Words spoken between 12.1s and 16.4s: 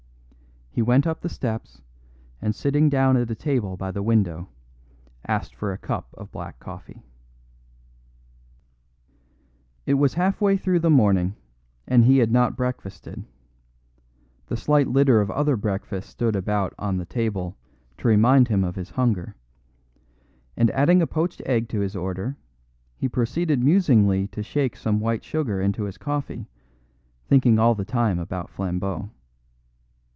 had not breakfasted; the slight litter of other breakfasts stood